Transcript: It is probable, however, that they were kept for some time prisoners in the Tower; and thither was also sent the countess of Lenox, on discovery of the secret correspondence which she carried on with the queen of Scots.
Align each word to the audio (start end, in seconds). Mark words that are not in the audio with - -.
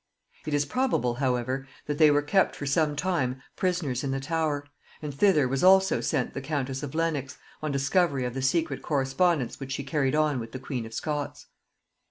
It 0.47 0.55
is 0.55 0.65
probable, 0.65 1.13
however, 1.21 1.67
that 1.85 1.99
they 1.99 2.09
were 2.09 2.23
kept 2.23 2.55
for 2.55 2.65
some 2.65 2.95
time 2.95 3.39
prisoners 3.55 4.03
in 4.03 4.09
the 4.09 4.19
Tower; 4.19 4.65
and 4.99 5.13
thither 5.13 5.47
was 5.47 5.63
also 5.63 6.01
sent 6.01 6.33
the 6.33 6.41
countess 6.41 6.81
of 6.81 6.95
Lenox, 6.95 7.37
on 7.61 7.71
discovery 7.71 8.25
of 8.25 8.33
the 8.33 8.41
secret 8.41 8.81
correspondence 8.81 9.59
which 9.59 9.73
she 9.73 9.83
carried 9.83 10.15
on 10.15 10.39
with 10.39 10.53
the 10.53 10.59
queen 10.59 10.87
of 10.87 10.93
Scots. 10.95 11.45